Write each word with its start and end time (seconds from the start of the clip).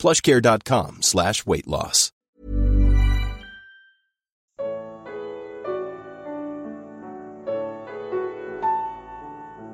plushcare.com 0.00 1.02
slash 1.02 1.44
weight 1.46 1.68
loss. 1.68 2.10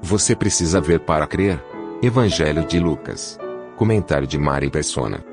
Você 0.02 0.34
precisa 0.36 0.80
ver 0.80 1.00
para 1.00 1.26
crer. 1.26 1.62
Evangelho 2.02 2.64
de 2.64 2.78
Lucas. 2.78 3.38
Comentário 3.76 4.26
de 4.26 4.36
Mari 4.38 4.68
Persona. 4.70 5.24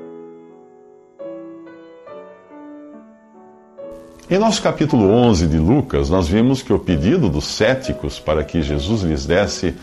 Em 4.30 4.38
nosso 4.38 4.62
capítulo 4.62 5.10
11 5.10 5.46
de 5.48 5.58
Lucas, 5.58 6.08
nós 6.08 6.26
vimos 6.26 6.62
que 6.62 6.72
o 6.72 6.78
pedido 6.78 7.28
dos 7.28 7.44
céticos 7.44 8.18
para 8.18 8.42
que 8.42 8.62
Jesus 8.62 9.02
lhes 9.02 9.26
desse 9.26 9.74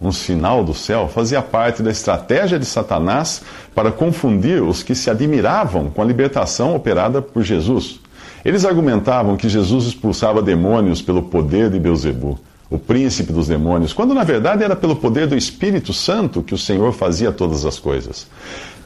um 0.00 0.10
sinal 0.10 0.64
do 0.64 0.72
céu 0.72 1.08
fazia 1.08 1.42
parte 1.42 1.82
da 1.82 1.90
estratégia 1.90 2.58
de 2.58 2.64
Satanás 2.64 3.42
para 3.74 3.92
confundir 3.92 4.62
os 4.62 4.82
que 4.82 4.94
se 4.94 5.10
admiravam 5.10 5.90
com 5.90 6.00
a 6.00 6.04
libertação 6.04 6.74
operada 6.74 7.20
por 7.20 7.42
Jesus. 7.42 8.00
Eles 8.44 8.64
argumentavam 8.64 9.36
que 9.36 9.48
Jesus 9.48 9.84
expulsava 9.84 10.40
demônios 10.40 11.02
pelo 11.02 11.22
poder 11.22 11.70
de 11.70 11.78
Beuzebu, 11.78 12.38
o 12.70 12.78
príncipe 12.78 13.32
dos 13.32 13.48
demônios, 13.48 13.92
quando 13.92 14.14
na 14.14 14.24
verdade 14.24 14.64
era 14.64 14.74
pelo 14.74 14.96
poder 14.96 15.26
do 15.26 15.36
Espírito 15.36 15.92
Santo 15.92 16.42
que 16.42 16.54
o 16.54 16.58
Senhor 16.58 16.92
fazia 16.92 17.30
todas 17.30 17.66
as 17.66 17.78
coisas. 17.78 18.26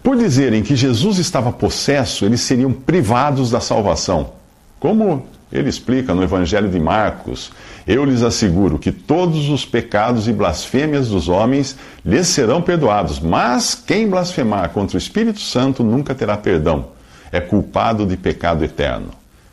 Por 0.02 0.16
dizerem 0.16 0.62
que 0.62 0.74
Jesus 0.74 1.18
estava 1.18 1.52
possesso, 1.52 2.24
eles 2.24 2.40
seriam 2.40 2.72
privados 2.72 3.50
da 3.50 3.60
salvação. 3.60 4.32
Como 4.80 5.26
ele 5.52 5.68
explica 5.68 6.14
no 6.14 6.22
Evangelho 6.22 6.68
de 6.68 6.80
Marcos, 6.80 7.52
eu 7.86 8.04
lhes 8.04 8.22
asseguro 8.22 8.78
que 8.78 8.90
todos 8.90 9.48
os 9.48 9.64
pecados 9.64 10.26
e 10.26 10.32
blasfêmias 10.32 11.08
dos 11.08 11.28
homens 11.28 11.76
lhes 12.04 12.28
serão 12.28 12.62
perdoados, 12.62 13.20
mas 13.20 13.74
quem 13.74 14.08
blasfemar 14.08 14.70
contra 14.70 14.96
o 14.96 14.98
Espírito 14.98 15.40
Santo 15.40 15.84
nunca 15.84 16.14
terá 16.14 16.36
perdão. 16.36 16.88
É 17.30 17.40
culpado 17.40 18.06
de 18.06 18.16
pecado 18.16 18.64
eterno. 18.64 19.08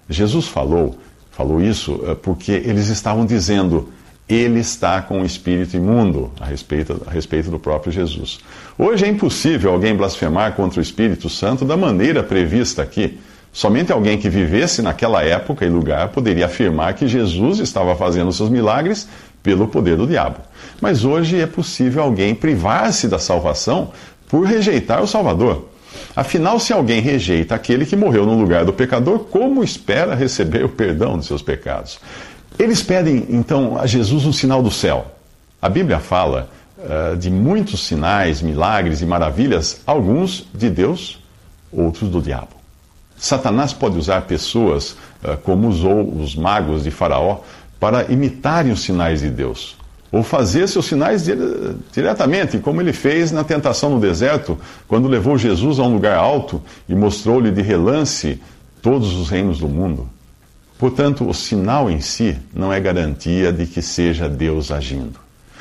Jesus 0.10 0.48
falou, 0.48 0.98
falou 1.32 1.62
isso 1.62 2.04
eh, 2.06 2.16
porque 2.16 2.52
eles 2.52 2.88
estavam 2.88 3.26
dizendo, 3.26 3.90
ele 4.30 4.60
está 4.60 5.02
com 5.02 5.22
o 5.22 5.26
espírito 5.26 5.76
imundo 5.76 6.32
a 6.40 6.46
respeito, 6.46 7.02
a 7.06 7.12
respeito 7.12 7.50
do 7.50 7.60
próprio 7.60 7.92
Jesus. 7.92 8.40
Hoje 8.78 9.06
é 9.06 9.08
impossível 9.08 9.74
alguém 9.74 9.96
blasfemar 9.96 10.54
contra 10.54 10.80
o 10.80 10.84
Espírito 10.84 11.28
Santo 11.30 11.66
da 11.66 11.76
maneira 11.76 12.24
prevista 12.24 12.82
aqui. 12.82 13.20
Somente 13.54 13.92
alguém 13.92 14.18
que 14.18 14.30
vivesse 14.30 14.82
naquela 14.82 15.24
época 15.24 15.66
e 15.66 15.70
lugar 15.70 16.10
poderia 16.10 16.46
afirmar 16.46 16.94
que 16.94 17.08
Jesus 17.08 17.60
estava 17.60 17.96
fazendo 17.96 18.32
seus 18.32 18.50
milagres 18.50 19.08
pelo 19.44 19.68
poder 19.68 19.98
do 19.98 20.08
diabo. 20.08 20.38
Mas 20.80 21.04
hoje 21.04 21.40
é 21.40 21.48
possível 21.48 22.04
alguém 22.04 22.34
privar-se 22.34 23.08
da 23.08 23.20
salvação 23.20 23.92
por 24.30 24.46
rejeitar 24.46 25.04
o 25.04 25.08
Salvador. 25.08 25.70
Afinal, 26.16 26.60
se 26.60 26.72
alguém 26.72 27.02
rejeita 27.02 27.56
aquele 27.56 27.86
que 27.86 27.96
morreu 27.96 28.26
no 28.26 28.40
lugar 28.40 28.64
do 28.64 28.72
pecador, 28.72 29.20
como 29.20 29.64
espera 29.64 30.16
receber 30.16 30.64
o 30.64 30.70
perdão 30.70 31.18
de 31.18 31.26
seus 31.26 31.42
pecados? 31.42 32.00
Eles 32.58 32.82
pedem 32.82 33.26
então 33.30 33.78
a 33.78 33.86
Jesus 33.86 34.26
um 34.26 34.34
sinal 34.34 34.64
do 34.64 34.72
céu. 34.72 35.08
A 35.62 35.68
Bíblia 35.68 36.00
fala 36.00 36.50
uh, 36.78 37.18
de 37.18 37.30
muitos 37.30 37.86
sinais, 37.86 38.42
milagres 38.42 39.02
e 39.02 39.06
maravilhas, 39.06 39.82
alguns 39.86 40.48
de 40.54 40.70
Deus, 40.70 41.22
outros 41.72 42.10
do 42.10 42.22
diabo. 42.22 42.61
Satanás 43.22 43.72
pode 43.72 44.00
usar 44.00 44.24
pessoas, 44.24 44.98
uh, 45.24 45.38
como 45.44 45.68
usou 45.68 46.02
os 46.02 46.36
magos 46.36 46.84
de 46.84 46.90
Faraó, 46.90 47.42
para 47.80 48.12
imitarem 48.12 48.72
os 48.72 48.82
sinais 48.82 49.22
de 49.22 49.30
Deus. 49.30 49.78
Ou 50.12 50.24
fazer 50.24 50.68
seus 50.68 50.88
sinais 50.88 51.24
dire 51.24 51.76
diretamente, 51.94 52.58
como 52.58 52.82
ele 52.82 52.92
fez 52.92 53.32
na 53.32 53.44
tentação 53.44 53.92
no 53.92 54.00
deserto, 54.00 54.58
quando 54.88 55.08
levou 55.08 55.38
Jesus 55.38 55.78
a 55.78 55.84
um 55.84 55.94
lugar 55.94 56.18
alto 56.18 56.60
e 56.90 56.96
mostrou-lhe 56.96 57.52
de 57.52 57.62
relance 57.62 58.42
todos 58.82 59.14
os 59.14 59.30
reinos 59.30 59.60
do 59.60 59.70
mundo. 59.70 60.10
Portanto, 60.80 61.30
o 61.30 61.34
sinal 61.34 61.92
em 61.92 62.02
si 62.02 62.36
não 62.52 62.74
é 62.74 62.80
garantia 62.80 63.54
de 63.54 63.68
que 63.68 63.84
seja 63.84 64.28
Deus 64.28 64.72
agindo. 64.72 65.20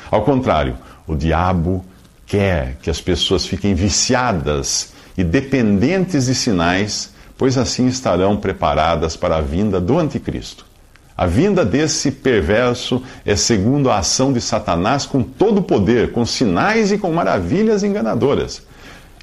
Ao 0.09 0.23
contrário, 0.23 0.75
o 1.05 1.15
diabo 1.15 1.85
quer 2.25 2.77
que 2.81 2.89
as 2.89 2.99
pessoas 2.99 3.45
fiquem 3.45 3.75
viciadas 3.75 4.93
e 5.15 5.23
dependentes 5.23 6.25
de 6.25 6.33
sinais 6.33 7.10
pois 7.41 7.57
assim 7.57 7.87
estarão 7.87 8.37
preparadas 8.37 9.15
para 9.17 9.37
a 9.37 9.41
vinda 9.41 9.81
do 9.81 9.97
Anticristo. 9.97 10.63
A 11.17 11.25
vinda 11.25 11.65
desse 11.65 12.11
perverso 12.11 13.01
é 13.25 13.35
segundo 13.35 13.89
a 13.89 13.97
ação 13.97 14.31
de 14.31 14.39
Satanás 14.39 15.07
com 15.07 15.23
todo 15.23 15.57
o 15.57 15.63
poder, 15.63 16.11
com 16.11 16.23
sinais 16.23 16.91
e 16.91 16.99
com 16.99 17.11
maravilhas 17.11 17.81
enganadoras. 17.81 18.61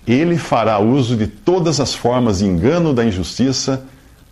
Ele 0.04 0.36
fará 0.36 0.80
uso 0.80 1.16
de 1.16 1.28
todas 1.28 1.78
as 1.78 1.94
formas 1.94 2.40
de 2.40 2.46
engano 2.46 2.92
da 2.92 3.04
injustiça 3.04 3.84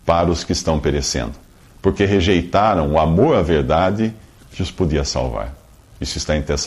para 0.05 0.29
os 0.29 0.43
que 0.43 0.51
estão 0.51 0.81
perecendo, 0.81 1.35
porque 1.81 2.03
rejeitaram 2.03 2.91
o 2.91 2.99
amor 2.99 3.37
à 3.37 3.41
verdade 3.41 4.13
que 4.51 4.61
os 4.61 4.69
podia 4.69 5.05
salvar. 5.05 5.55
Isso 5.99 6.17
está 6.17 6.35
em 6.37 6.41
2 6.41 6.65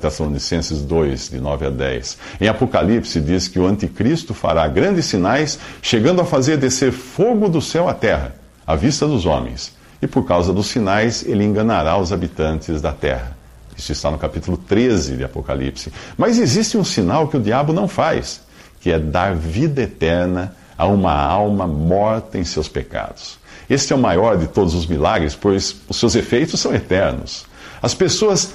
Tessalonicenses 0.00 0.82
2, 0.82 1.30
de 1.30 1.40
9 1.40 1.66
a 1.66 1.70
10. 1.70 2.18
Em 2.40 2.48
Apocalipse 2.48 3.20
diz 3.20 3.46
que 3.46 3.58
o 3.58 3.66
anticristo 3.66 4.32
fará 4.32 4.66
grandes 4.68 5.06
sinais, 5.06 5.58
chegando 5.82 6.20
a 6.22 6.24
fazer 6.24 6.56
descer 6.56 6.92
fogo 6.92 7.48
do 7.48 7.60
céu 7.60 7.88
à 7.88 7.94
terra, 7.94 8.34
à 8.66 8.74
vista 8.74 9.06
dos 9.06 9.26
homens. 9.26 9.72
E 10.00 10.06
por 10.06 10.24
causa 10.24 10.52
dos 10.52 10.68
sinais, 10.68 11.22
ele 11.26 11.44
enganará 11.44 11.98
os 11.98 12.10
habitantes 12.10 12.80
da 12.80 12.92
terra. 12.92 13.36
Isso 13.76 13.92
está 13.92 14.10
no 14.10 14.18
capítulo 14.18 14.56
13 14.56 15.16
de 15.16 15.24
Apocalipse. 15.24 15.92
Mas 16.16 16.38
existe 16.38 16.78
um 16.78 16.84
sinal 16.84 17.28
que 17.28 17.36
o 17.36 17.40
diabo 17.40 17.72
não 17.72 17.86
faz, 17.86 18.40
que 18.80 18.90
é 18.90 18.98
dar 18.98 19.34
vida 19.34 19.82
eterna 19.82 20.54
a 20.76 20.86
uma 20.86 21.12
alma 21.12 21.66
morta 21.66 22.38
em 22.38 22.44
seus 22.44 22.68
pecados. 22.68 23.38
Este 23.68 23.92
é 23.92 23.96
o 23.96 23.98
maior 23.98 24.38
de 24.38 24.48
todos 24.48 24.74
os 24.74 24.86
milagres, 24.86 25.34
pois 25.34 25.76
os 25.88 25.98
seus 25.98 26.14
efeitos 26.14 26.58
são 26.58 26.74
eternos. 26.74 27.44
As 27.82 27.94
pessoas 27.94 28.52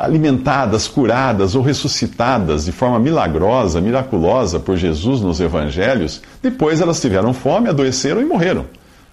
alimentadas, 0.00 0.88
curadas 0.88 1.54
ou 1.54 1.60
ressuscitadas 1.62 2.64
de 2.64 2.72
forma 2.72 2.98
milagrosa, 2.98 3.82
miraculosa 3.82 4.58
por 4.58 4.78
Jesus 4.78 5.20
nos 5.20 5.40
evangelhos, 5.40 6.22
depois 6.42 6.80
elas 6.80 6.98
tiveram 6.98 7.34
fome, 7.34 7.68
adoeceram 7.68 8.22
e 8.22 8.24
morreram. 8.24 8.64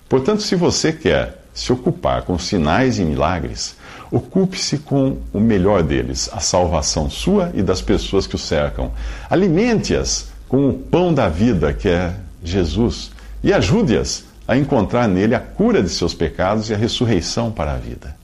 Portanto, 0.07 0.41
se 0.41 0.55
você 0.55 0.93
quer 0.93 1.43
se 1.53 1.73
ocupar 1.73 2.21
com 2.21 2.39
sinais 2.39 2.99
e 2.99 3.03
milagres, 3.03 3.75
ocupe-se 4.09 4.77
com 4.77 5.17
o 5.33 5.41
melhor 5.41 5.83
deles, 5.83 6.29
a 6.31 6.39
salvação 6.39 7.09
sua 7.09 7.51
e 7.53 7.61
das 7.61 7.81
pessoas 7.81 8.25
que 8.25 8.35
o 8.35 8.39
cercam. 8.39 8.93
Alimente-as 9.29 10.29
com 10.47 10.69
o 10.69 10.73
pão 10.73 11.13
da 11.13 11.27
vida, 11.27 11.73
que 11.73 11.89
é 11.89 12.13
Jesus, 12.41 13.11
e 13.43 13.51
ajude-as 13.51 14.23
a 14.47 14.55
encontrar 14.55 15.09
nele 15.09 15.35
a 15.35 15.39
cura 15.41 15.83
de 15.83 15.89
seus 15.89 16.13
pecados 16.13 16.69
e 16.69 16.73
a 16.73 16.77
ressurreição 16.77 17.51
para 17.51 17.73
a 17.73 17.77
vida. 17.77 18.15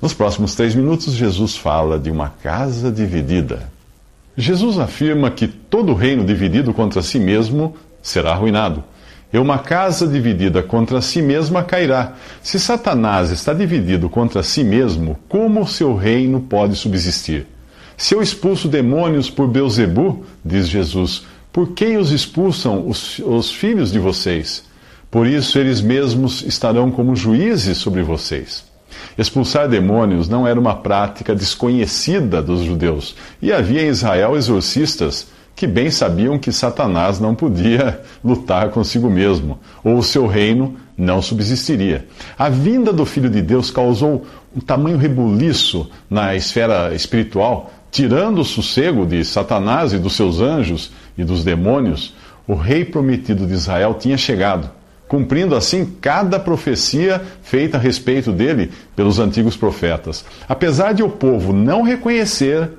Nos 0.00 0.12
próximos 0.12 0.54
três 0.54 0.74
minutos, 0.74 1.14
Jesus 1.14 1.56
fala 1.56 1.98
de 1.98 2.10
uma 2.10 2.28
casa 2.28 2.92
dividida. 2.92 3.70
Jesus 4.36 4.78
afirma 4.78 5.30
que 5.30 5.48
todo 5.48 5.94
reino 5.94 6.24
dividido 6.24 6.74
contra 6.74 7.00
si 7.00 7.18
mesmo 7.18 7.74
será 8.02 8.32
arruinado. 8.32 8.84
E 9.32 9.38
uma 9.38 9.58
casa 9.58 10.06
dividida 10.06 10.62
contra 10.62 11.00
si 11.00 11.22
mesma 11.22 11.64
cairá. 11.64 12.12
Se 12.42 12.60
Satanás 12.60 13.30
está 13.30 13.54
dividido 13.54 14.10
contra 14.10 14.42
si 14.42 14.62
mesmo, 14.62 15.18
como 15.28 15.62
o 15.62 15.66
seu 15.66 15.94
reino 15.94 16.40
pode 16.40 16.76
subsistir? 16.76 17.46
Se 17.96 18.14
eu 18.14 18.20
expulso 18.20 18.68
demônios 18.68 19.30
por 19.30 19.48
Beuzebu, 19.48 20.24
diz 20.44 20.68
Jesus, 20.68 21.24
por 21.50 21.72
quem 21.72 21.96
os 21.96 22.10
expulsam 22.12 22.86
os, 22.86 23.18
os 23.20 23.50
filhos 23.50 23.90
de 23.90 23.98
vocês? 23.98 24.62
Por 25.10 25.26
isso 25.26 25.58
eles 25.58 25.80
mesmos 25.80 26.42
estarão 26.42 26.90
como 26.90 27.16
juízes 27.16 27.78
sobre 27.78 28.02
vocês. 28.02 28.65
Expulsar 29.16 29.68
demônios 29.68 30.28
não 30.28 30.46
era 30.46 30.58
uma 30.58 30.74
prática 30.76 31.34
desconhecida 31.34 32.42
dos 32.42 32.62
judeus, 32.62 33.16
e 33.40 33.52
havia 33.52 33.82
em 33.82 33.88
Israel 33.88 34.36
exorcistas 34.36 35.28
que 35.56 35.66
bem 35.66 35.90
sabiam 35.90 36.38
que 36.38 36.52
Satanás 36.52 37.18
não 37.18 37.34
podia 37.34 38.02
lutar 38.22 38.68
consigo 38.68 39.08
mesmo, 39.08 39.58
ou 39.82 39.96
o 39.96 40.02
seu 40.02 40.26
reino 40.26 40.76
não 40.96 41.22
subsistiria. 41.22 42.06
A 42.38 42.50
vinda 42.50 42.92
do 42.92 43.06
Filho 43.06 43.30
de 43.30 43.40
Deus 43.40 43.70
causou 43.70 44.26
um 44.54 44.60
tamanho 44.60 44.98
rebuliço 44.98 45.90
na 46.10 46.36
esfera 46.36 46.94
espiritual, 46.94 47.72
tirando 47.90 48.40
o 48.40 48.44
sossego 48.44 49.06
de 49.06 49.24
Satanás 49.24 49.94
e 49.94 49.98
dos 49.98 50.14
seus 50.14 50.40
anjos 50.40 50.92
e 51.16 51.24
dos 51.24 51.42
demônios. 51.42 52.14
O 52.46 52.54
rei 52.54 52.84
prometido 52.84 53.46
de 53.46 53.54
Israel 53.54 53.94
tinha 53.94 54.18
chegado 54.18 54.70
cumprindo 55.08 55.54
assim 55.54 55.84
cada 56.00 56.38
profecia 56.38 57.22
feita 57.42 57.76
a 57.76 57.80
respeito 57.80 58.32
dele 58.32 58.70
pelos 58.94 59.18
antigos 59.18 59.56
profetas. 59.56 60.24
Apesar 60.48 60.92
de 60.92 61.02
o 61.02 61.08
povo 61.08 61.52
não 61.52 61.82
reconhecer, 61.82 62.70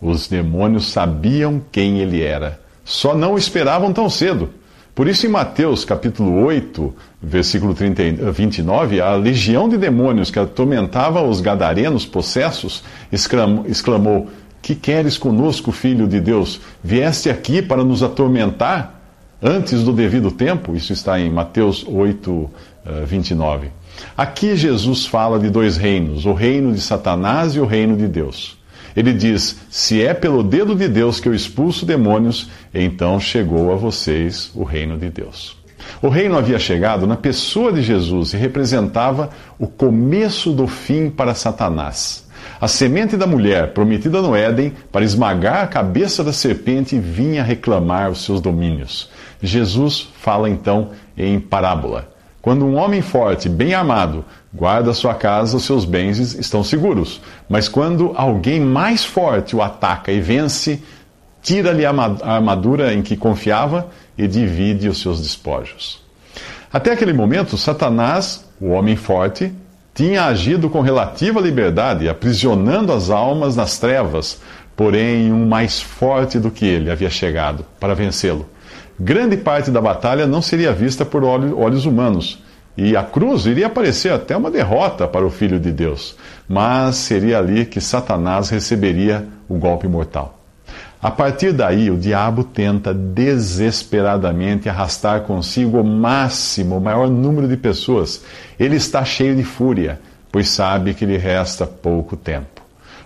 os 0.00 0.28
demônios 0.28 0.88
sabiam 0.88 1.62
quem 1.72 2.00
ele 2.00 2.22
era, 2.22 2.60
só 2.84 3.16
não 3.16 3.38
esperavam 3.38 3.92
tão 3.92 4.10
cedo. 4.10 4.50
Por 4.94 5.08
isso, 5.08 5.26
em 5.26 5.30
Mateus 5.30 5.84
capítulo 5.84 6.44
8, 6.44 6.94
versículo 7.20 7.74
30, 7.74 8.30
29, 8.30 9.00
a 9.00 9.14
legião 9.14 9.68
de 9.68 9.76
demônios 9.76 10.30
que 10.30 10.38
atormentava 10.38 11.20
os 11.20 11.40
gadarenos 11.40 12.06
possessos 12.06 12.84
exclamou, 13.10 13.64
exclamou: 13.66 14.28
Que 14.62 14.72
queres 14.76 15.18
conosco, 15.18 15.72
filho 15.72 16.06
de 16.06 16.20
Deus? 16.20 16.60
Vieste 16.82 17.28
aqui 17.28 17.60
para 17.60 17.82
nos 17.82 18.04
atormentar 18.04 19.03
antes 19.42 19.82
do 19.82 19.92
devido 19.92 20.30
tempo? 20.30 20.74
Isso 20.74 20.92
está 20.92 21.18
em 21.18 21.30
Mateus 21.30 21.84
8, 21.86 22.50
29. 23.06 23.68
Aqui 24.16 24.56
Jesus 24.56 25.06
fala 25.06 25.38
de 25.38 25.50
dois 25.50 25.76
reinos: 25.76 26.26
o 26.26 26.32
reino 26.32 26.72
de 26.72 26.80
Satanás 26.80 27.54
e 27.54 27.60
o 27.60 27.66
reino 27.66 27.96
de 27.96 28.06
Deus. 28.06 28.58
Ele 28.96 29.12
diz: 29.12 29.56
Se 29.70 30.02
é 30.02 30.14
pelo 30.14 30.42
dedo 30.42 30.74
de 30.74 30.88
Deus 30.88 31.20
que 31.20 31.28
eu 31.28 31.34
expulso 31.34 31.84
demônios, 31.84 32.50
então 32.72 33.18
chegou 33.18 33.72
a 33.72 33.76
vocês 33.76 34.50
o 34.54 34.62
reino 34.62 34.96
de 34.96 35.10
Deus. 35.10 35.56
O 36.00 36.08
reino 36.08 36.36
havia 36.36 36.58
chegado 36.58 37.06
na 37.06 37.16
pessoa 37.16 37.72
de 37.72 37.82
Jesus 37.82 38.32
e 38.32 38.36
representava 38.36 39.30
o 39.58 39.66
começo 39.66 40.52
do 40.52 40.66
fim 40.66 41.10
para 41.10 41.34
Satanás. 41.34 42.23
A 42.64 42.68
semente 42.68 43.14
da 43.14 43.26
mulher, 43.26 43.74
prometida 43.74 44.22
no 44.22 44.34
Éden, 44.34 44.72
para 44.90 45.04
esmagar 45.04 45.64
a 45.64 45.66
cabeça 45.66 46.24
da 46.24 46.32
serpente, 46.32 46.98
vinha 46.98 47.42
reclamar 47.42 48.10
os 48.10 48.24
seus 48.24 48.40
domínios. 48.40 49.10
Jesus 49.42 50.08
fala 50.18 50.48
então 50.48 50.92
em 51.14 51.38
parábola. 51.38 52.08
Quando 52.40 52.64
um 52.64 52.76
homem 52.76 53.02
forte, 53.02 53.50
bem 53.50 53.74
armado, 53.74 54.24
guarda 54.50 54.94
sua 54.94 55.12
casa, 55.12 55.60
seus 55.60 55.84
bens 55.84 56.18
estão 56.18 56.64
seguros. 56.64 57.20
Mas 57.50 57.68
quando 57.68 58.12
alguém 58.16 58.60
mais 58.60 59.04
forte 59.04 59.54
o 59.54 59.60
ataca 59.60 60.10
e 60.10 60.18
vence, 60.18 60.82
tira-lhe 61.42 61.84
a 61.84 61.90
armadura 62.22 62.94
em 62.94 63.02
que 63.02 63.14
confiava 63.14 63.88
e 64.16 64.26
divide 64.26 64.88
os 64.88 65.02
seus 65.02 65.20
despojos. 65.20 66.02
Até 66.72 66.92
aquele 66.92 67.12
momento, 67.12 67.58
Satanás, 67.58 68.42
o 68.58 68.70
homem 68.70 68.96
forte, 68.96 69.52
tinha 69.94 70.24
agido 70.24 70.68
com 70.68 70.80
relativa 70.80 71.40
liberdade, 71.40 72.08
aprisionando 72.08 72.92
as 72.92 73.10
almas 73.10 73.54
nas 73.54 73.78
trevas, 73.78 74.40
porém 74.76 75.32
um 75.32 75.46
mais 75.46 75.80
forte 75.80 76.38
do 76.38 76.50
que 76.50 76.66
ele 76.66 76.90
havia 76.90 77.08
chegado 77.08 77.64
para 77.78 77.94
vencê-lo. 77.94 78.46
Grande 78.98 79.36
parte 79.36 79.70
da 79.70 79.80
batalha 79.80 80.26
não 80.26 80.42
seria 80.42 80.72
vista 80.72 81.04
por 81.04 81.22
olhos 81.22 81.86
humanos, 81.86 82.42
e 82.76 82.96
a 82.96 83.04
cruz 83.04 83.46
iria 83.46 83.70
parecer 83.70 84.12
até 84.12 84.36
uma 84.36 84.50
derrota 84.50 85.06
para 85.06 85.24
o 85.24 85.30
Filho 85.30 85.60
de 85.60 85.70
Deus, 85.70 86.16
mas 86.48 86.96
seria 86.96 87.38
ali 87.38 87.64
que 87.64 87.80
Satanás 87.80 88.50
receberia 88.50 89.26
o 89.48 89.54
golpe 89.54 89.86
mortal. 89.86 90.43
A 91.04 91.10
partir 91.10 91.52
daí, 91.52 91.90
o 91.90 91.98
diabo 91.98 92.42
tenta 92.42 92.94
desesperadamente 92.94 94.70
arrastar 94.70 95.20
consigo 95.20 95.78
o 95.78 95.84
máximo, 95.84 96.78
o 96.78 96.80
maior 96.80 97.10
número 97.10 97.46
de 97.46 97.58
pessoas. 97.58 98.24
Ele 98.58 98.76
está 98.76 99.04
cheio 99.04 99.36
de 99.36 99.44
fúria, 99.44 100.00
pois 100.32 100.48
sabe 100.48 100.94
que 100.94 101.04
lhe 101.04 101.18
resta 101.18 101.66
pouco 101.66 102.16
tempo. 102.16 102.62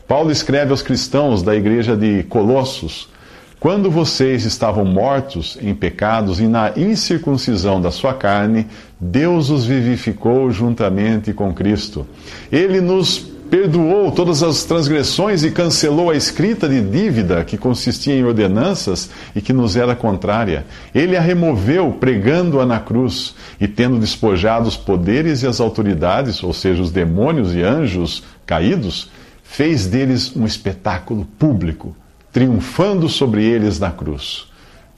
Paulo 0.06 0.30
escreve 0.30 0.70
aos 0.70 0.80
cristãos 0.80 1.42
da 1.42 1.56
igreja 1.56 1.96
de 1.96 2.22
Colossos 2.22 3.08
quando 3.58 3.90
vocês 3.90 4.44
estavam 4.44 4.84
mortos 4.84 5.58
em 5.60 5.74
pecados 5.74 6.38
e 6.38 6.46
na 6.46 6.74
incircuncisão 6.76 7.80
da 7.80 7.90
sua 7.90 8.14
carne, 8.14 8.68
Deus 9.00 9.50
os 9.50 9.66
vivificou 9.66 10.48
juntamente 10.52 11.32
com 11.32 11.52
Cristo. 11.52 12.06
Ele 12.52 12.80
nos 12.80 13.37
perdoou 13.50 14.12
todas 14.12 14.42
as 14.42 14.64
transgressões 14.64 15.42
e 15.42 15.50
cancelou 15.50 16.10
a 16.10 16.16
escrita 16.16 16.68
de 16.68 16.80
dívida 16.80 17.44
que 17.44 17.56
consistia 17.56 18.14
em 18.14 18.24
ordenanças 18.24 19.10
e 19.34 19.40
que 19.40 19.52
nos 19.52 19.76
era 19.76 19.96
contrária. 19.96 20.66
Ele 20.94 21.16
a 21.16 21.20
removeu 21.20 21.92
pregando-a 21.92 22.66
na 22.66 22.78
cruz 22.78 23.34
e 23.60 23.66
tendo 23.66 23.98
despojado 23.98 24.68
os 24.68 24.76
poderes 24.76 25.42
e 25.42 25.46
as 25.46 25.60
autoridades, 25.60 26.42
ou 26.42 26.52
seja, 26.52 26.82
os 26.82 26.90
demônios 26.90 27.54
e 27.54 27.62
anjos 27.62 28.22
caídos, 28.44 29.10
fez 29.42 29.86
deles 29.86 30.34
um 30.36 30.44
espetáculo 30.44 31.26
público 31.38 31.96
triunfando 32.32 33.08
sobre 33.08 33.44
eles 33.44 33.78
na 33.78 33.90
cruz. 33.90 34.46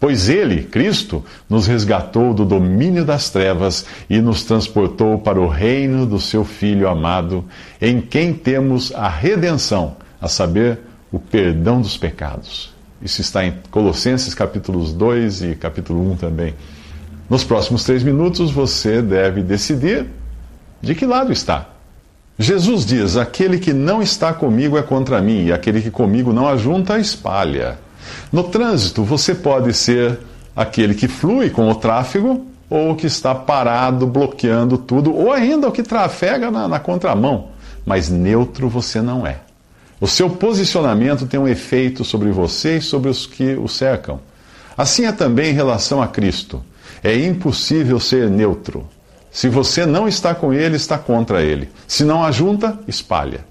Pois 0.01 0.31
ele, 0.31 0.63
Cristo, 0.63 1.23
nos 1.47 1.67
resgatou 1.67 2.33
do 2.33 2.47
domínio 2.47 3.05
das 3.05 3.29
trevas 3.29 3.85
e 4.09 4.19
nos 4.19 4.43
transportou 4.43 5.19
para 5.19 5.39
o 5.39 5.47
reino 5.47 6.07
do 6.07 6.19
seu 6.19 6.43
Filho 6.43 6.89
amado, 6.89 7.45
em 7.79 8.01
quem 8.01 8.33
temos 8.33 8.95
a 8.95 9.11
redenção, 9.11 9.97
a 10.19 10.27
saber, 10.27 10.79
o 11.13 11.19
perdão 11.19 11.83
dos 11.83 11.99
pecados. 11.99 12.73
Isso 13.03 13.21
está 13.21 13.45
em 13.45 13.55
Colossenses 13.71 14.33
capítulos 14.33 14.95
2 14.95 15.43
e 15.43 15.55
capítulo 15.55 16.13
1 16.13 16.17
também. 16.17 16.55
Nos 17.29 17.45
próximos 17.45 17.85
três 17.85 18.03
minutos 18.03 18.51
você 18.51 19.03
deve 19.03 19.43
decidir 19.43 20.07
de 20.81 20.95
que 20.95 21.05
lado 21.05 21.31
está. 21.31 21.69
Jesus 22.39 22.87
diz: 22.87 23.17
Aquele 23.19 23.59
que 23.59 23.75
não 23.75 24.01
está 24.01 24.33
comigo 24.33 24.79
é 24.79 24.83
contra 24.83 25.21
mim, 25.21 25.47
e 25.47 25.53
aquele 25.53 25.83
que 25.83 25.91
comigo 25.91 26.33
não 26.33 26.49
ajunta, 26.49 26.99
espalha. 26.99 27.79
No 28.33 28.45
trânsito, 28.45 29.03
você 29.03 29.35
pode 29.35 29.73
ser 29.73 30.19
aquele 30.55 30.95
que 30.95 31.09
flui 31.09 31.51
com 31.51 31.69
o 31.69 31.75
tráfego, 31.75 32.47
ou 32.69 32.95
que 32.95 33.07
está 33.07 33.35
parado, 33.35 34.07
bloqueando 34.07 34.79
tudo, 34.79 35.13
ou 35.13 35.33
ainda 35.33 35.69
o 35.69 35.73
que 35.73 35.83
trafega 35.83 36.51
na, 36.51 36.69
na 36.69 36.79
contramão. 36.79 37.49
Mas 37.85 38.09
neutro 38.09 38.69
você 38.69 39.03
não 39.03 39.27
é. 39.27 39.39
O 40.01 40.07
seu 40.07 40.31
posicionamento 40.31 41.27
tem 41.27 41.39
um 41.39 41.49
efeito 41.49 42.05
sobre 42.05 42.31
você 42.31 42.79
e 42.79 42.83
sobre 42.83 43.11
os 43.11 43.27
que 43.27 43.55
o 43.55 43.69
cercam. 43.69 44.21
Assim 44.77 45.05
é 45.05 45.13
também 45.13 45.51
em 45.51 45.55
relação 45.55 46.01
a 46.01 46.07
Cristo. 46.07 46.65
É 47.03 47.15
impossível 47.15 47.99
ser 47.99 48.31
neutro. 48.31 48.89
Se 49.31 49.49
você 49.49 49.85
não 49.85 50.09
está 50.09 50.35
com 50.35 50.53
ele, 50.53 50.77
está 50.77 50.97
contra 50.97 51.43
ele. 51.43 51.69
Se 51.87 52.05
não 52.05 52.25
ajunta, 52.25 52.79
espalha. 52.89 53.45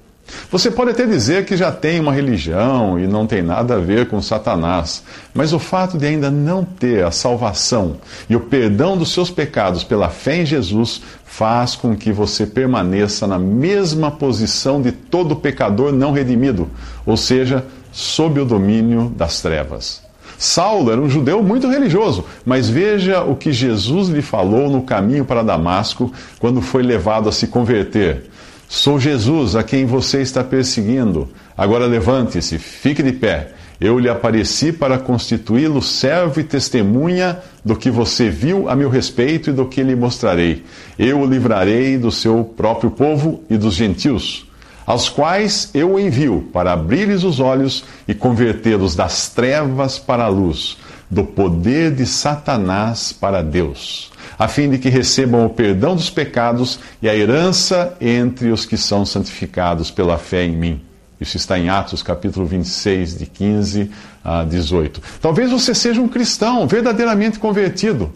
Você 0.52 0.72
pode 0.72 0.92
até 0.92 1.06
dizer 1.06 1.46
que 1.46 1.56
já 1.56 1.72
tem 1.72 2.00
uma 2.00 2.14
religião 2.14 3.00
e 3.00 3.06
não 3.08 3.28
tem 3.28 3.42
nada 3.42 3.76
a 3.76 3.80
ver 3.80 4.08
com 4.08 4.22
Satanás, 4.22 5.04
mas 5.34 5.54
o 5.54 5.60
fato 5.60 5.98
de 5.98 6.06
ainda 6.06 6.32
não 6.32 6.64
ter 6.64 7.04
a 7.04 7.12
salvação 7.12 7.98
e 8.30 8.36
o 8.36 8.40
perdão 8.40 8.98
dos 8.98 9.12
seus 9.12 9.30
pecados 9.30 9.84
pela 9.84 10.10
fé 10.10 10.38
em 10.38 10.46
Jesus 10.46 11.02
faz 11.26 11.76
com 11.76 11.96
que 11.96 12.12
você 12.12 12.46
permaneça 12.46 13.28
na 13.28 13.38
mesma 13.38 14.12
posição 14.12 14.82
de 14.82 14.92
todo 14.92 15.36
pecador 15.36 15.92
não 15.92 16.12
redimido, 16.12 16.70
ou 17.06 17.16
seja, 17.16 17.66
sob 17.92 18.40
o 18.40 18.46
domínio 18.46 19.14
das 19.16 19.42
trevas. 19.42 20.02
Saulo 20.40 20.90
era 20.90 21.02
um 21.02 21.10
judeu 21.10 21.44
muito 21.44 21.68
religioso, 21.68 22.24
mas 22.46 22.70
veja 22.70 23.24
o 23.24 23.36
que 23.36 23.52
Jesus 23.52 24.08
lhe 24.08 24.22
falou 24.22 24.70
no 24.70 24.84
caminho 24.84 25.26
para 25.26 25.44
Damasco 25.44 26.14
quando 26.40 26.62
foi 26.62 26.82
levado 26.82 27.28
a 27.28 27.32
se 27.32 27.48
converter. 27.48 28.30
Sou 28.72 29.00
Jesus 29.00 29.56
a 29.56 29.64
quem 29.64 29.88
você 29.88 30.22
está 30.22 30.44
perseguindo. 30.44 31.28
Agora 31.58 31.88
levante-se, 31.88 32.60
fique 32.60 33.02
de 33.02 33.12
pé. 33.12 33.54
Eu 33.82 33.98
lhe 33.98 34.08
apareci 34.08 34.72
para 34.72 35.00
constituí-lo 35.00 35.82
servo 35.82 36.40
e 36.40 36.44
testemunha 36.44 37.40
do 37.66 37.76
que 37.76 37.90
você 37.90 38.30
viu 38.30 38.70
a 38.70 38.76
meu 38.76 38.88
respeito 38.88 39.50
e 39.50 39.54
do 39.54 39.66
que 39.66 39.82
lhe 39.82 39.96
mostrarei. 39.96 40.64
Eu 41.00 41.22
o 41.22 41.26
livrarei 41.26 41.98
do 41.98 42.12
seu 42.12 42.44
próprio 42.44 42.92
povo 42.92 43.44
e 43.50 43.58
dos 43.58 43.74
gentios 43.74 44.48
aos 44.90 45.08
quais 45.08 45.70
eu 45.72 45.94
o 45.94 46.00
envio 46.00 46.50
para 46.52 46.74
abrir-lhes 46.74 47.24
os 47.24 47.40
olhos 47.40 47.84
e 48.08 48.16
convertê-los 48.16 48.96
das 48.96 49.30
trevas 49.30 50.00
para 50.00 50.24
a 50.24 50.28
luz, 50.28 50.80
do 51.10 51.24
poder 51.24 51.92
de 51.92 52.06
Satanás 52.06 53.12
para 53.12 53.42
Deus, 53.42 54.12
a 54.38 54.48
fim 54.48 54.70
de 54.70 54.78
que 54.78 54.90
recebam 54.90 55.46
o 55.46 55.50
perdão 55.50 55.96
dos 55.96 56.10
pecados 56.10 56.80
e 57.02 57.10
a 57.10 57.16
herança 57.16 57.98
entre 58.00 58.52
os 58.52 58.66
que 58.66 58.78
são 58.78 59.06
santificados 59.06 59.90
pela 59.90 60.18
fé 60.18 60.46
em 60.46 60.56
mim. 60.56 60.82
Isso 61.20 61.36
está 61.36 61.58
em 61.60 61.68
Atos 61.68 62.02
capítulo 62.02 62.46
26, 62.46 63.18
de 63.18 63.26
15 63.26 63.92
a 64.24 64.44
18. 64.44 65.02
Talvez 65.22 65.52
você 65.52 65.74
seja 65.74 66.00
um 66.00 66.08
cristão 66.08 66.66
verdadeiramente 66.68 67.40
convertido, 67.40 68.14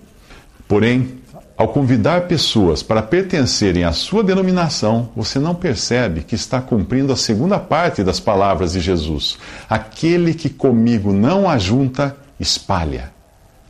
porém 0.67 1.23
ao 1.55 1.67
convidar 1.67 2.21
pessoas 2.21 2.81
para 2.81 3.01
pertencerem 3.01 3.83
à 3.83 3.91
sua 3.91 4.23
denominação, 4.23 5.09
você 5.15 5.37
não 5.37 5.53
percebe 5.53 6.21
que 6.21 6.33
está 6.33 6.59
cumprindo 6.59 7.13
a 7.13 7.15
segunda 7.15 7.59
parte 7.59 8.03
das 8.03 8.19
palavras 8.19 8.73
de 8.73 8.79
Jesus. 8.79 9.37
Aquele 9.69 10.33
que 10.33 10.49
comigo 10.49 11.13
não 11.13 11.47
ajunta, 11.47 12.17
espalha. 12.43 13.11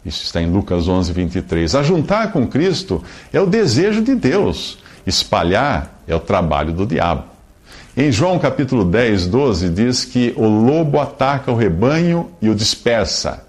Isso 0.06 0.24
está 0.26 0.42
em 0.42 0.52
Lucas 0.52 0.88
11, 0.88 1.14
23. 1.14 1.76
Ajuntar 1.76 2.34
com 2.34 2.46
Cristo 2.46 3.02
é 3.32 3.40
o 3.40 3.46
desejo 3.46 4.02
de 4.02 4.14
Deus, 4.16 4.78
espalhar 5.08 6.02
é 6.06 6.14
o 6.14 6.20
trabalho 6.20 6.74
do 6.74 6.86
diabo. 6.86 7.24
Em 7.96 8.12
João 8.12 8.38
capítulo 8.40 8.84
10, 8.84 9.28
12, 9.28 9.70
diz 9.70 10.04
que 10.04 10.34
o 10.36 10.48
lobo 10.48 11.00
ataca 11.00 11.52
o 11.52 11.56
rebanho 11.56 12.32
e 12.42 12.50
o 12.50 12.56
dispersa. 12.56 13.46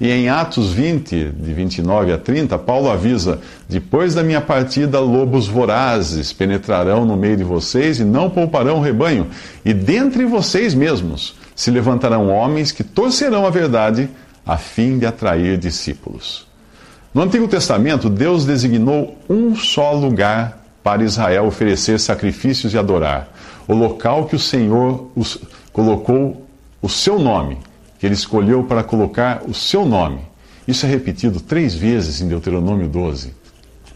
E 0.00 0.10
em 0.10 0.28
Atos 0.28 0.72
20, 0.72 1.30
de 1.30 1.54
29 1.54 2.12
a 2.12 2.18
30, 2.18 2.58
Paulo 2.58 2.90
avisa: 2.90 3.38
Depois 3.68 4.12
da 4.12 4.24
minha 4.24 4.40
partida, 4.40 4.98
lobos 4.98 5.46
vorazes 5.46 6.32
penetrarão 6.32 7.04
no 7.04 7.16
meio 7.16 7.36
de 7.36 7.44
vocês 7.44 8.00
e 8.00 8.04
não 8.04 8.28
pouparão 8.28 8.78
o 8.78 8.82
rebanho, 8.82 9.28
e 9.64 9.72
dentre 9.72 10.24
vocês 10.24 10.74
mesmos 10.74 11.36
se 11.54 11.70
levantarão 11.70 12.28
homens 12.28 12.72
que 12.72 12.82
torcerão 12.82 13.46
a 13.46 13.50
verdade 13.50 14.10
a 14.46 14.56
fim 14.56 14.98
de 14.98 15.06
atrair 15.06 15.56
discípulos. 15.58 16.46
No 17.12 17.22
Antigo 17.22 17.46
Testamento, 17.46 18.10
Deus 18.10 18.44
designou 18.44 19.16
um 19.28 19.54
só 19.54 19.92
lugar 19.92 20.64
para 20.82 21.02
Israel 21.02 21.46
oferecer 21.46 21.98
sacrifícios 21.98 22.74
e 22.74 22.78
adorar, 22.78 23.28
o 23.66 23.74
local 23.74 24.26
que 24.26 24.36
o 24.36 24.38
Senhor 24.38 25.10
colocou 25.72 26.46
o 26.82 26.88
seu 26.88 27.18
nome 27.18 27.58
que 28.04 28.08
ele 28.08 28.14
escolheu 28.14 28.62
para 28.64 28.82
colocar 28.82 29.42
o 29.48 29.54
seu 29.54 29.86
nome. 29.86 30.20
Isso 30.68 30.84
é 30.84 30.88
repetido 30.90 31.40
três 31.40 31.74
vezes 31.74 32.20
em 32.20 32.28
Deuteronômio 32.28 32.86
12. 32.86 33.32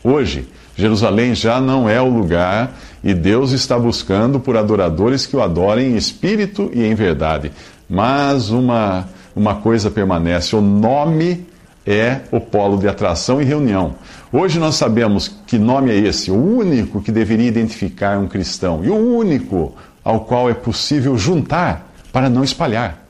Hoje, 0.03 0.49
Jerusalém 0.75 1.35
já 1.35 1.61
não 1.61 1.87
é 1.87 2.01
o 2.01 2.09
lugar 2.09 2.75
e 3.05 3.13
Deus 3.13 3.53
está 3.53 3.79
buscando 3.79 4.41
por 4.41 4.57
adoradores 4.57 5.27
que 5.27 5.37
o 5.37 5.43
adorem 5.43 5.93
em 5.93 5.97
espírito 5.99 6.71
e 6.73 6.87
em 6.87 6.95
verdade. 6.95 7.53
Mas 7.87 8.49
uma, 8.49 9.07
uma 9.35 9.57
coisa 9.57 9.91
permanece: 9.91 10.55
o 10.55 10.61
nome 10.61 11.47
é 11.87 12.21
o 12.31 12.39
polo 12.39 12.77
de 12.77 12.87
atração 12.87 13.41
e 13.41 13.45
reunião. 13.45 13.95
Hoje 14.31 14.59
nós 14.59 14.75
sabemos 14.75 15.29
que 15.47 15.59
nome 15.59 15.91
é 15.91 15.97
esse, 15.97 16.31
o 16.31 16.37
único 16.37 17.01
que 17.01 17.11
deveria 17.11 17.49
identificar 17.49 18.19
um 18.19 18.29
cristão 18.29 18.85
e 18.85 18.91
o 18.91 18.97
único 18.97 19.75
ao 20.05 20.21
qual 20.21 20.51
é 20.51 20.55
possível 20.55 21.17
juntar 21.17 21.91
para 22.13 22.29
não 22.29 22.45
espalhar. 22.45 23.07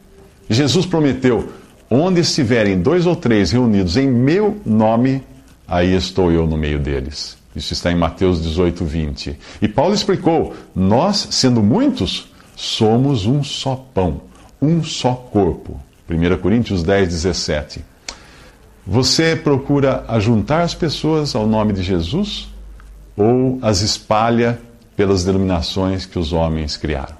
Jesus 0.48 0.86
prometeu: 0.86 1.48
onde 1.90 2.20
estiverem 2.20 2.80
dois 2.80 3.06
ou 3.06 3.16
três 3.16 3.50
reunidos 3.50 3.96
em 3.96 4.08
meu 4.08 4.60
nome, 4.64 5.24
aí 5.66 5.94
estou 5.94 6.30
eu 6.30 6.46
no 6.46 6.56
meio 6.56 6.78
deles. 6.78 7.36
Isso 7.56 7.72
está 7.72 7.90
em 7.90 7.96
Mateus 7.96 8.40
18, 8.42 8.84
20. 8.84 9.38
E 9.60 9.66
Paulo 9.68 9.94
explicou: 9.94 10.54
nós, 10.74 11.28
sendo 11.32 11.62
muitos, 11.62 12.32
somos 12.54 13.26
um 13.26 13.42
só 13.42 13.74
pão, 13.92 14.20
um 14.62 14.82
só 14.84 15.14
corpo. 15.14 15.80
1 16.08 16.38
Coríntios 16.38 16.82
10, 16.82 17.08
17. 17.08 17.84
Você 18.86 19.36
procura 19.36 20.04
ajuntar 20.08 20.62
as 20.62 20.74
pessoas 20.74 21.34
ao 21.34 21.46
nome 21.46 21.72
de 21.72 21.82
Jesus 21.82 22.48
ou 23.16 23.58
as 23.60 23.82
espalha 23.82 24.58
pelas 24.96 25.24
denominações 25.24 26.06
que 26.06 26.18
os 26.18 26.32
homens 26.32 26.76
criaram? 26.76 27.16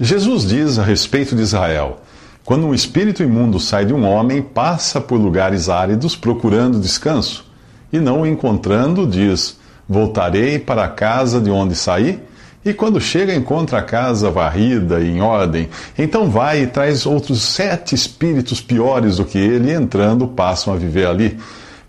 Jesus 0.00 0.48
diz 0.48 0.78
a 0.78 0.82
respeito 0.82 1.36
de 1.36 1.42
Israel: 1.42 2.00
quando 2.44 2.66
um 2.66 2.74
espírito 2.74 3.22
imundo 3.22 3.58
sai 3.58 3.86
de 3.86 3.94
um 3.94 4.04
homem, 4.04 4.42
passa 4.42 5.00
por 5.00 5.16
lugares 5.16 5.70
áridos 5.70 6.14
procurando 6.14 6.78
descanso, 6.78 7.46
e 7.90 7.98
não 7.98 8.20
o 8.20 8.26
encontrando, 8.26 9.06
diz: 9.06 9.58
Voltarei 9.88 10.58
para 10.58 10.84
a 10.84 10.88
casa 10.88 11.40
de 11.40 11.50
onde 11.50 11.74
saí. 11.74 12.22
E 12.64 12.72
quando 12.72 12.98
chega, 13.00 13.34
encontra 13.34 13.78
a 13.78 13.82
casa 13.82 14.30
varrida 14.30 15.00
e 15.00 15.10
em 15.10 15.20
ordem. 15.20 15.68
Então 15.98 16.30
vai 16.30 16.62
e 16.62 16.66
traz 16.66 17.04
outros 17.04 17.42
sete 17.42 17.94
espíritos 17.94 18.60
piores 18.60 19.18
do 19.18 19.24
que 19.24 19.36
ele, 19.36 19.70
e 19.70 19.74
entrando, 19.74 20.26
passam 20.26 20.72
a 20.72 20.76
viver 20.76 21.06
ali. 21.06 21.38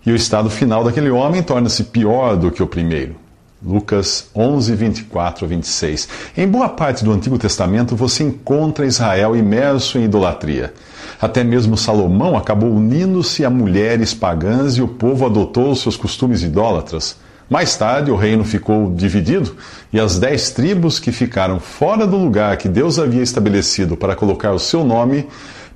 E 0.04 0.12
o 0.12 0.16
estado 0.16 0.50
final 0.50 0.84
daquele 0.84 1.10
homem 1.10 1.42
torna-se 1.42 1.84
pior 1.84 2.36
do 2.36 2.50
que 2.50 2.62
o 2.62 2.66
primeiro. 2.66 3.16
Lucas 3.64 4.28
11, 4.36 4.74
24 4.74 5.46
a 5.46 5.48
26. 5.48 6.08
Em 6.36 6.46
boa 6.46 6.68
parte 6.68 7.02
do 7.02 7.10
Antigo 7.10 7.38
Testamento 7.38 7.96
você 7.96 8.22
encontra 8.22 8.86
Israel 8.86 9.34
imerso 9.34 9.98
em 9.98 10.04
idolatria. 10.04 10.74
Até 11.20 11.42
mesmo 11.42 11.76
Salomão 11.76 12.36
acabou 12.36 12.70
unindo-se 12.70 13.44
a 13.44 13.50
mulheres 13.50 14.12
pagãs 14.12 14.76
e 14.76 14.82
o 14.82 14.88
povo 14.88 15.24
adotou 15.24 15.74
seus 15.74 15.96
costumes 15.96 16.42
idólatras. 16.42 17.16
Mais 17.48 17.76
tarde, 17.76 18.10
o 18.10 18.16
reino 18.16 18.44
ficou 18.44 18.92
dividido 18.92 19.56
e 19.92 20.00
as 20.00 20.18
dez 20.18 20.50
tribos 20.50 20.98
que 20.98 21.12
ficaram 21.12 21.60
fora 21.60 22.06
do 22.06 22.16
lugar 22.16 22.56
que 22.56 22.68
Deus 22.68 22.98
havia 22.98 23.22
estabelecido 23.22 23.96
para 23.96 24.16
colocar 24.16 24.52
o 24.52 24.58
seu 24.58 24.84
nome 24.84 25.26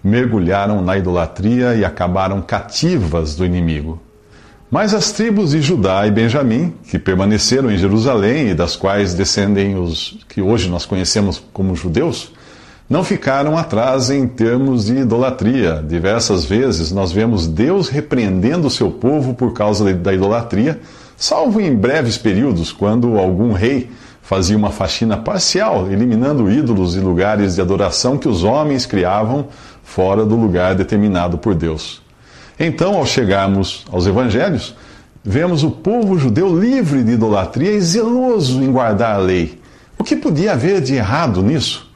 mergulharam 0.03 0.83
na 0.83 0.97
idolatria 0.97 1.75
e 1.75 1.85
acabaram 1.85 2.41
cativas 2.41 3.37
do 3.37 3.45
inimigo. 3.45 4.01
Mas 4.71 4.95
as 4.95 5.11
tribos 5.13 5.51
de 5.51 5.61
Judá 5.61 6.07
e 6.07 6.11
Benjamim, 6.11 6.73
que 6.89 6.99
permaneceram 6.99 7.71
em 7.71 7.77
Jerusalém 7.77 8.51
e 8.51 8.55
das 8.55 8.77
quais 8.77 9.15
descendem 9.15 9.77
os 9.77 10.19
que 10.29 10.41
hoje 10.41 10.69
nós 10.69 10.87
conhecemos 10.87 11.43
como 11.53 11.75
judeus, 11.75 12.33
não 12.89 13.05
ficaram 13.05 13.59
atrás 13.59 14.11
em 14.11 14.27
termos 14.27 14.87
de 14.87 14.99
idolatria. 14.99 15.85
Diversas 15.87 16.45
vezes 16.45 16.93
nós 16.93 17.13
vemos 17.13 17.47
Deus 17.47 17.89
repreendendo 17.89 18.69
o 18.69 18.71
seu 18.71 18.91
povo 18.91 19.35
por 19.35 19.53
causa 19.53 19.93
da 19.93 20.13
idolatria, 20.13 20.81
salvo 21.21 21.61
em 21.61 21.77
breves 21.77 22.17
períodos, 22.17 22.73
quando 22.73 23.19
algum 23.19 23.53
rei 23.53 23.91
fazia 24.23 24.57
uma 24.57 24.71
faxina 24.71 25.19
parcial, 25.19 25.93
eliminando 25.93 26.51
ídolos 26.51 26.97
e 26.97 27.01
lugares 27.01 27.57
de 27.57 27.61
adoração 27.61 28.17
que 28.17 28.27
os 28.27 28.43
homens 28.43 28.87
criavam 28.87 29.49
fora 29.85 30.25
do 30.25 30.35
lugar 30.35 30.75
determinado 30.75 31.37
por 31.37 31.55
Deus. 31.55 32.01
Então, 32.59 32.95
ao 32.95 33.05
chegarmos 33.05 33.85
aos 33.93 34.07
evangelhos, 34.07 34.75
vemos 35.23 35.63
o 35.63 35.71
povo 35.71 36.19
judeu 36.19 36.59
livre 36.59 37.05
de 37.05 37.13
idolatria 37.13 37.73
e 37.73 37.81
zeloso 37.83 38.63
em 38.63 38.73
guardar 38.73 39.17
a 39.17 39.19
lei. 39.19 39.61
O 39.99 40.05
que 40.05 40.17
podia 40.17 40.53
haver 40.53 40.81
de 40.81 40.95
errado 40.95 41.43
nisso? 41.43 41.90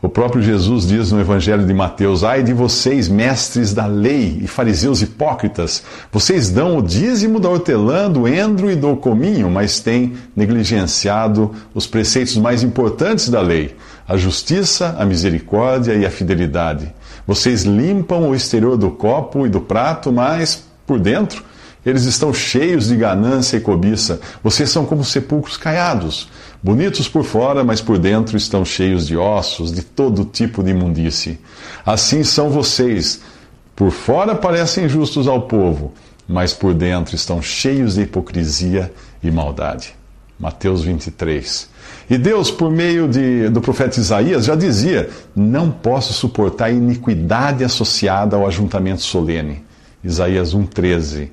O 0.00 0.08
próprio 0.08 0.40
Jesus 0.40 0.86
diz 0.86 1.10
no 1.10 1.20
Evangelho 1.20 1.66
de 1.66 1.74
Mateus: 1.74 2.22
Ai 2.22 2.44
de 2.44 2.52
vocês, 2.52 3.08
mestres 3.08 3.74
da 3.74 3.86
lei 3.86 4.38
e 4.40 4.46
fariseus 4.46 5.02
hipócritas, 5.02 5.82
vocês 6.12 6.50
dão 6.50 6.78
o 6.78 6.82
dízimo 6.82 7.40
da 7.40 7.48
hortelã, 7.48 8.08
do 8.08 8.28
endro 8.28 8.70
e 8.70 8.76
do 8.76 8.94
cominho, 8.94 9.50
mas 9.50 9.80
têm 9.80 10.12
negligenciado 10.36 11.50
os 11.74 11.84
preceitos 11.88 12.36
mais 12.36 12.62
importantes 12.62 13.28
da 13.28 13.40
lei: 13.40 13.74
a 14.06 14.16
justiça, 14.16 14.94
a 14.96 15.04
misericórdia 15.04 15.94
e 15.94 16.06
a 16.06 16.10
fidelidade. 16.10 16.94
Vocês 17.26 17.64
limpam 17.64 18.30
o 18.30 18.36
exterior 18.36 18.76
do 18.76 18.92
copo 18.92 19.46
e 19.46 19.50
do 19.50 19.60
prato, 19.60 20.12
mas 20.12 20.64
por 20.86 21.00
dentro 21.00 21.42
eles 21.84 22.04
estão 22.04 22.32
cheios 22.34 22.88
de 22.88 22.96
ganância 22.96 23.56
e 23.56 23.60
cobiça. 23.60 24.20
Vocês 24.42 24.70
são 24.70 24.84
como 24.84 25.04
sepulcros 25.04 25.56
caiados, 25.56 26.28
bonitos 26.62 27.08
por 27.08 27.24
fora, 27.24 27.62
mas 27.64 27.80
por 27.80 27.98
dentro 27.98 28.36
estão 28.36 28.64
cheios 28.64 29.06
de 29.06 29.16
ossos, 29.16 29.72
de 29.72 29.82
todo 29.82 30.24
tipo 30.24 30.62
de 30.62 30.70
imundície. 30.70 31.38
Assim 31.86 32.22
são 32.24 32.50
vocês. 32.50 33.20
Por 33.74 33.90
fora 33.90 34.34
parecem 34.34 34.88
justos 34.88 35.28
ao 35.28 35.42
povo, 35.42 35.92
mas 36.28 36.52
por 36.52 36.74
dentro 36.74 37.14
estão 37.14 37.40
cheios 37.40 37.94
de 37.94 38.02
hipocrisia 38.02 38.92
e 39.22 39.30
maldade. 39.30 39.94
Mateus 40.38 40.82
23. 40.82 41.68
E 42.10 42.16
Deus, 42.16 42.50
por 42.50 42.70
meio 42.70 43.08
de, 43.08 43.48
do 43.48 43.60
profeta 43.60 43.98
Isaías, 43.98 44.44
já 44.44 44.54
dizia: 44.54 45.10
Não 45.34 45.70
posso 45.70 46.12
suportar 46.12 46.66
a 46.66 46.70
iniquidade 46.70 47.64
associada 47.64 48.36
ao 48.36 48.46
ajuntamento 48.46 49.02
solene. 49.02 49.64
Isaías 50.02 50.54
1,13. 50.54 51.30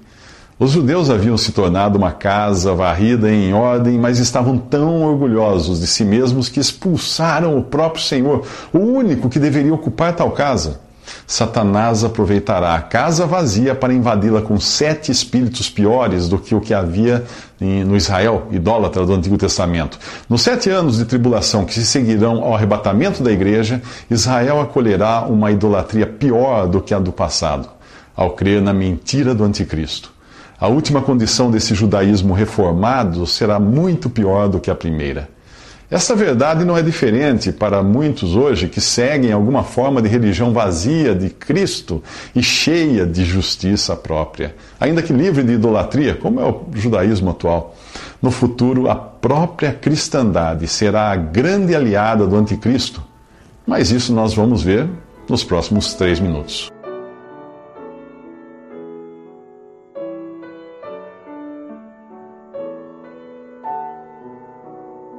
Os 0.57 0.71
judeus 0.71 1.09
haviam 1.09 1.37
se 1.37 1.51
tornado 1.51 1.97
uma 1.97 2.13
casa 2.13 2.73
varrida 2.73 3.29
em 3.29 3.53
ordem, 3.53 3.99
mas 3.99 4.19
estavam 4.19 4.57
tão 4.57 5.03
orgulhosos 5.03 5.81
de 5.81 5.87
si 5.87 6.05
mesmos 6.05 6.47
que 6.47 6.61
expulsaram 6.61 7.57
o 7.57 7.63
próprio 7.63 8.01
Senhor, 8.01 8.41
o 8.71 8.79
único 8.79 9.27
que 9.27 9.37
deveria 9.37 9.73
ocupar 9.73 10.15
tal 10.15 10.31
casa. 10.31 10.79
Satanás 11.27 12.05
aproveitará 12.05 12.73
a 12.73 12.81
casa 12.81 13.27
vazia 13.27 13.75
para 13.75 13.93
invadi-la 13.93 14.41
com 14.41 14.57
sete 14.57 15.11
espíritos 15.11 15.69
piores 15.69 16.29
do 16.29 16.37
que 16.37 16.55
o 16.55 16.61
que 16.61 16.73
havia 16.73 17.25
no 17.59 17.97
Israel 17.97 18.47
idólatra 18.49 19.05
do 19.05 19.13
Antigo 19.13 19.37
Testamento. 19.37 19.99
Nos 20.29 20.41
sete 20.41 20.69
anos 20.69 20.97
de 20.97 21.03
tribulação 21.03 21.65
que 21.65 21.73
se 21.73 21.85
seguirão 21.85 22.41
ao 22.41 22.55
arrebatamento 22.55 23.21
da 23.21 23.31
igreja, 23.31 23.81
Israel 24.09 24.61
acolherá 24.61 25.25
uma 25.25 25.51
idolatria 25.51 26.07
pior 26.07 26.65
do 26.65 26.79
que 26.79 26.93
a 26.93 26.99
do 26.99 27.11
passado, 27.11 27.67
ao 28.15 28.31
crer 28.31 28.61
na 28.61 28.73
mentira 28.73 29.35
do 29.35 29.43
Anticristo. 29.43 30.14
A 30.57 30.67
última 30.67 31.01
condição 31.01 31.51
desse 31.51 31.75
judaísmo 31.75 32.33
reformado 32.33 33.27
será 33.27 33.59
muito 33.59 34.09
pior 34.09 34.47
do 34.47 34.59
que 34.59 34.71
a 34.71 34.75
primeira. 34.75 35.27
Essa 35.91 36.15
verdade 36.15 36.65
não 36.65 36.77
é 36.77 36.81
diferente 36.81 37.51
para 37.51 37.83
muitos 37.83 38.35
hoje 38.35 38.67
que 38.67 38.81
seguem 38.81 39.31
alguma 39.31 39.63
forma 39.63 40.01
de 40.01 40.07
religião 40.07 40.51
vazia 40.51 41.13
de 41.13 41.29
Cristo 41.29 42.01
e 42.33 42.41
cheia 42.41 43.05
de 43.05 43.23
justiça 43.23 43.95
própria, 43.95 44.55
ainda 44.79 45.03
que 45.03 45.13
livre 45.13 45.43
de 45.43 45.53
idolatria, 45.53 46.15
como 46.15 46.39
é 46.39 46.45
o 46.45 46.65
judaísmo 46.73 47.29
atual. 47.29 47.75
No 48.19 48.31
futuro, 48.31 48.89
a 48.89 48.95
própria 48.95 49.73
cristandade 49.73 50.67
será 50.67 51.11
a 51.11 51.15
grande 51.15 51.75
aliada 51.75 52.25
do 52.25 52.35
anticristo, 52.35 53.03
mas 53.67 53.91
isso 53.91 54.11
nós 54.11 54.33
vamos 54.33 54.63
ver 54.63 54.89
nos 55.29 55.43
próximos 55.43 55.93
três 55.93 56.19
minutos. 56.19 56.74